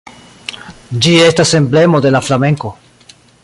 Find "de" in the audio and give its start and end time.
2.07-2.13